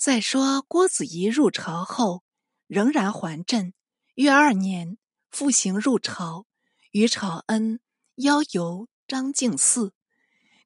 [0.00, 2.24] 再说郭子仪入朝后，
[2.66, 3.74] 仍然还镇。
[4.14, 4.96] 约二年，
[5.30, 6.46] 复行入朝，
[6.92, 7.80] 与朝恩
[8.14, 9.92] 邀游张敬寺。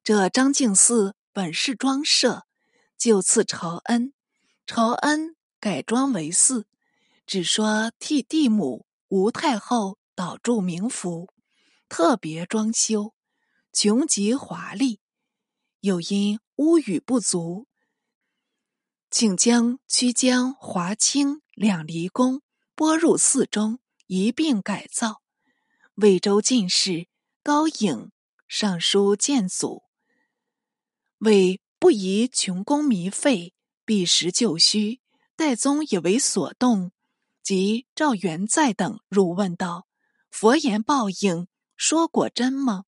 [0.05, 2.45] 这张敬寺本是庄舍，
[2.97, 4.13] 就赐朝恩。
[4.65, 6.65] 朝恩改装为寺，
[7.27, 11.29] 只说替帝母吴太后导铸冥符，
[11.89, 13.13] 特别装修，
[13.73, 15.01] 穷极华丽。
[15.81, 17.67] 又因屋宇不足，
[19.17, 22.41] 请将曲江、华清两离宫
[22.75, 25.21] 拨入寺中一并改造。
[25.93, 27.07] 魏州进士
[27.41, 28.11] 高颖
[28.49, 29.83] 上书谏阻，
[31.19, 33.53] 为不宜穷功弥废。
[33.85, 34.99] 避时就虚，
[35.37, 36.91] 代宗也为所动，
[37.41, 39.87] 即赵元在等入问道
[40.29, 42.83] ：“佛言报应，说果真吗？”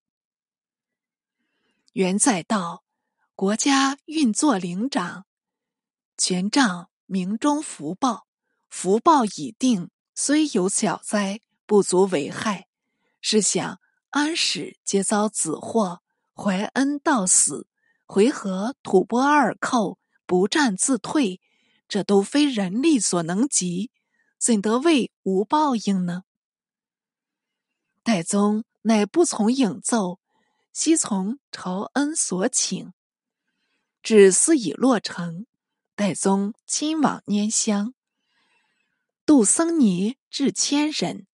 [1.93, 2.83] 元在道
[3.33, 5.26] ：“国家运作灵长，
[6.17, 8.27] 权杖明中福报，
[8.69, 12.67] 福报已定，虽有小灾，不足为害。
[13.21, 16.01] 试想安史皆遭子祸，
[16.33, 17.67] 怀恩到死，
[18.05, 21.39] 回纥吐蕃二寇。”不战自退，
[21.87, 23.91] 这都非人力所能及，
[24.37, 26.23] 怎得谓无报应呢？
[28.03, 30.19] 代宗乃不从影奏，
[30.73, 32.91] 悉从朝恩所请。
[34.03, 35.45] 至司已落成，
[35.97, 37.95] 代宗亲往拈香，
[39.25, 41.25] 度僧尼至千人，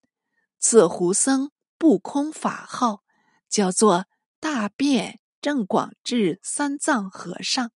[0.57, 3.03] 赐胡僧不空法号，
[3.49, 4.05] 叫做
[4.39, 7.71] 大辩正广智三藏和尚。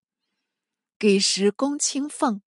[0.99, 2.43] 给时公清奉，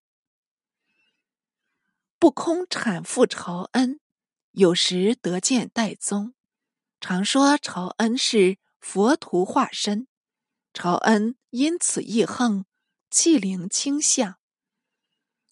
[2.20, 3.98] 不空产复朝恩，
[4.52, 6.33] 有时得见代宗，
[7.00, 10.06] 常说朝恩是佛徒化身。
[10.73, 12.64] 朝恩因此亦横，
[13.11, 14.39] 气灵倾向。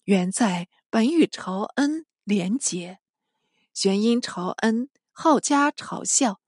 [0.03, 2.99] 原在本与朝恩连结，
[3.73, 6.39] 玄因朝恩好加嘲笑，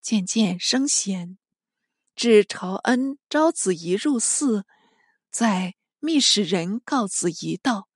[0.00, 1.38] 渐渐生嫌，
[2.16, 4.66] 至朝恩招子仪入寺。
[5.30, 7.88] 在密使人告子仪道：“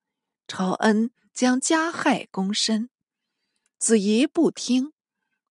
[0.48, 2.88] 朝恩将加害公身。”
[3.78, 4.92] 子仪不听，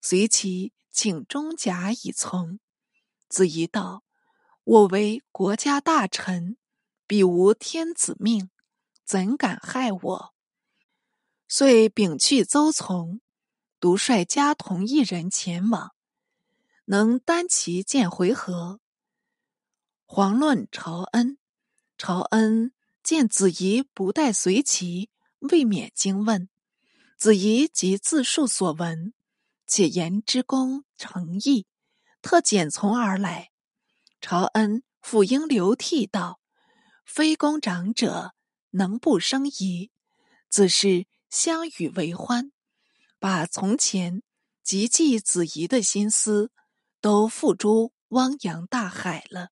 [0.00, 2.58] 随其请中甲以从。
[3.28, 4.02] 子仪道
[4.64, 6.56] ：“我为国家大臣，
[7.06, 8.50] 彼无天子命，
[9.04, 10.34] 怎敢害我？”
[11.48, 13.20] 遂摒去邹从，
[13.78, 15.94] 独率家童一人前往，
[16.86, 18.78] 能单骑见回纥。
[20.06, 21.38] 遑论朝恩。
[21.98, 22.72] 朝恩
[23.02, 25.08] 见子仪不带随骑，
[25.38, 26.48] 未免惊问。
[27.16, 29.14] 子仪即自述所闻，
[29.66, 31.66] 且言之功诚意，
[32.20, 33.50] 特简从而来。
[34.20, 36.40] 朝恩复应流涕道
[37.06, 38.34] ：“非公长者，
[38.72, 39.90] 能不生疑？
[40.50, 42.52] 自是相与为欢，
[43.18, 44.22] 把从前
[44.62, 46.50] 及记子仪的心思，
[47.00, 49.48] 都付诸汪洋大海了。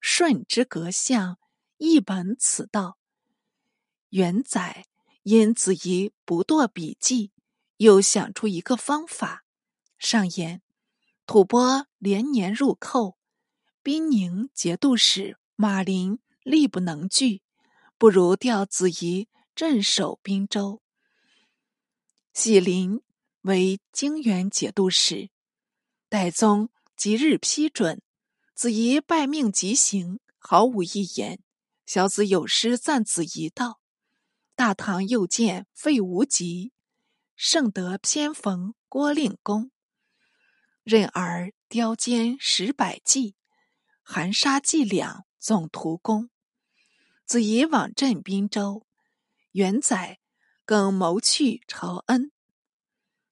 [0.00, 1.36] 顺之阁相。”
[1.82, 2.98] 一本此道，
[4.10, 4.84] 元载
[5.22, 7.32] 因子仪不堕笔记，
[7.78, 9.44] 又想出一个方法。
[9.98, 10.60] 上言
[11.24, 13.16] 吐蕃连年入寇，
[13.82, 17.42] 兵宁节度使马林力不能拒，
[17.98, 20.82] 不如调子仪镇守滨州。
[22.32, 23.00] 喜林
[23.42, 25.30] 为泾原节度使，
[26.08, 28.00] 代宗即日批准，
[28.54, 31.40] 子仪拜命即行，毫无一言。
[31.86, 33.80] 小子有诗赞子仪道
[34.54, 36.72] ：“大唐又见废无极，
[37.34, 39.72] 圣德偏逢郭令公。
[40.84, 43.34] 任尔雕坚十百计，
[44.02, 46.30] 含沙计两总图功。
[47.24, 48.86] 子仪往镇滨州，
[49.52, 50.20] 元载
[50.64, 52.30] 更谋去朝恩。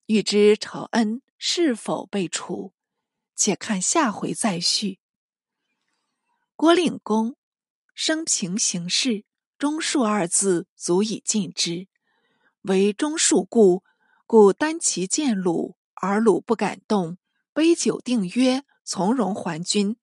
[0.07, 2.73] 欲知朝恩是否被处，
[3.37, 4.99] 且看下回再续。
[6.57, 7.37] 郭令公。”
[8.01, 9.25] 生平行事，
[9.59, 11.89] 忠恕二字足以尽之。
[12.63, 13.83] 为忠恕故，
[14.25, 17.19] 故单骑见鲁，而鲁不敢动，
[17.53, 19.97] 杯酒定约，从容还军。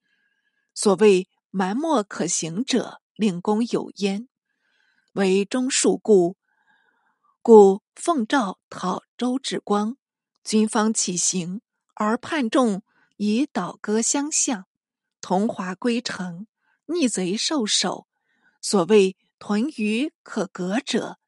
[0.73, 4.27] 所谓蛮莫可行者，令公有焉。
[5.13, 6.35] 为忠恕故，
[7.41, 9.95] 故奉诏讨周志光，
[10.43, 11.61] 军方起行，
[11.93, 12.83] 而叛众
[13.15, 14.65] 以倒戈相向，
[15.21, 16.45] 同华归城。
[16.87, 18.05] 逆贼受首，
[18.59, 21.19] 所谓屯于可革者，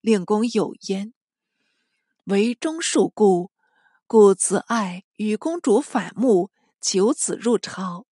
[0.00, 1.12] 令公有焉。
[2.24, 3.50] 为忠恕故，
[4.06, 8.06] 故子爱与公主反目，求子入朝。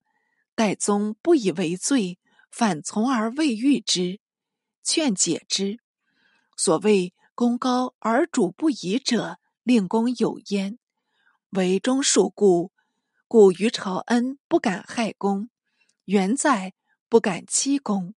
[0.54, 2.18] 代宗不以为罪，
[2.50, 4.20] 反从而未遇之。
[4.82, 5.78] 劝解之。
[6.56, 10.78] 所谓功高而主不疑者，令公有焉。
[11.50, 12.72] 为中庶故，
[13.26, 15.48] 故于朝恩不敢害公，
[16.04, 16.74] 元在
[17.08, 18.14] 不敢欺公。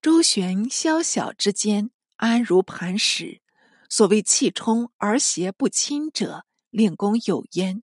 [0.00, 3.40] 周旋宵小之间，安如磐石。
[3.88, 7.82] 所谓气冲而邪不侵者，令公有焉。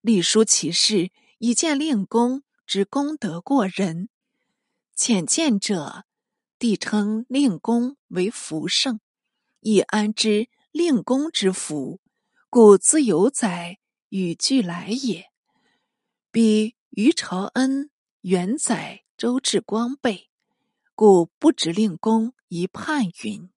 [0.00, 4.08] 立书其事，以见令公之功德过人。
[4.94, 6.04] 浅见者，
[6.58, 9.00] 帝称令公为福圣，
[9.60, 12.00] 亦安知令公之福，
[12.50, 13.78] 故自有载
[14.08, 15.26] 与俱来也。
[16.30, 17.90] 彼于朝恩、
[18.22, 20.30] 元载、周至光备，
[20.94, 23.50] 故不直令公一叛云。